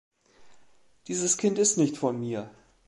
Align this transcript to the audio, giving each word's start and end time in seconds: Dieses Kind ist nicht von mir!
Dieses 1.05 1.37
Kind 1.37 1.59
ist 1.59 1.77
nicht 1.77 1.95
von 1.95 2.19
mir! 2.19 2.49